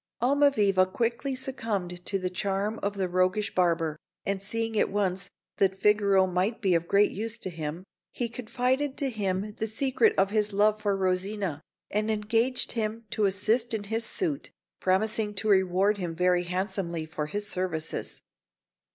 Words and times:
Almaviva 0.19 0.91
quickly 0.91 1.35
succumbed 1.35 2.03
to 2.07 2.17
the 2.17 2.31
charm 2.31 2.79
of 2.81 2.95
the 2.95 3.07
roguish 3.07 3.53
barber; 3.53 3.99
and 4.25 4.41
seeing 4.41 4.75
at 4.79 4.89
once 4.89 5.29
that 5.57 5.79
Figaro 5.79 6.25
might 6.25 6.59
be 6.59 6.73
of 6.73 6.87
great 6.87 7.11
use 7.11 7.37
to 7.37 7.51
him, 7.51 7.83
he 8.11 8.27
confided 8.27 8.97
to 8.97 9.11
him 9.11 9.53
the 9.59 9.67
secret 9.67 10.15
of 10.17 10.31
his 10.31 10.53
love 10.53 10.81
for 10.81 10.97
Rosina, 10.97 11.61
and 11.91 12.09
engaged 12.09 12.71
him 12.71 13.05
to 13.11 13.25
assist 13.25 13.75
in 13.75 13.83
his 13.83 14.03
suit, 14.03 14.49
promising 14.79 15.35
to 15.35 15.47
reward 15.47 15.99
him 15.99 16.15
very 16.15 16.45
handsomely 16.45 17.05
for 17.05 17.27
his 17.27 17.47
services. 17.47 18.23